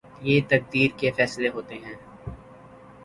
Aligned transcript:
یہ 0.21 0.41
تقدیر 0.49 0.97
کے 0.97 1.11
فیصلے 1.11 1.49
ہوتے 1.49 1.75
ہیں۔ 1.75 1.95